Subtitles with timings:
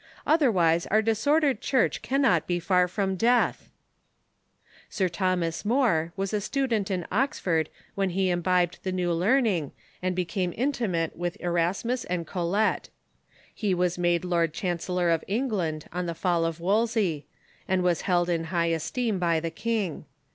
[0.25, 3.69] Otherwise our disordered Church cannot be far from death!"
[4.89, 10.15] Sir Thomas More was a student in Oxford when he imbibed the new learning and
[10.15, 12.89] became intimate with Erasmus and Colet.
[13.53, 17.27] He was made Lord Chancellor of Eng land on the fall of Wolsey,
[17.67, 20.05] and was held in high esteem by the king.